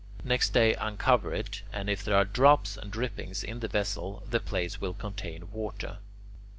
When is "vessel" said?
3.67-4.23